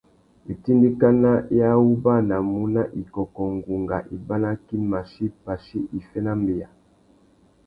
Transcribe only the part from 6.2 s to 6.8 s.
na mbeya.